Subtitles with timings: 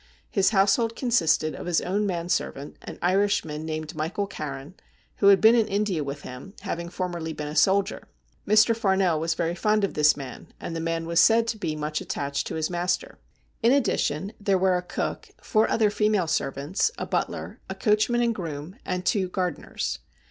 [0.31, 4.73] His household consisted of his own man servant, an Irishman named Michael Carron,
[5.17, 8.07] who had been in India with him, having formerly been a soldier.
[8.47, 8.75] Mr.
[8.75, 12.01] Farnell was very fond of this man, and the man was said to be much
[12.01, 13.19] attached to his master.
[13.61, 18.33] In addition there were a cook, four other female servants, a butler, a coachman and
[18.33, 19.99] groom, and two gardeners.